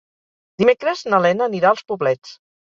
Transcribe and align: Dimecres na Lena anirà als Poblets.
Dimecres 0.61 1.03
na 1.15 1.19
Lena 1.27 1.45
anirà 1.49 1.71
als 1.73 1.85
Poblets. 1.93 2.35